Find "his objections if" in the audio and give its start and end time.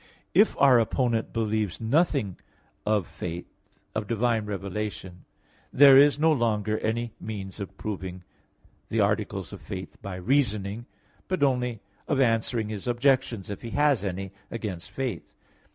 12.69-13.61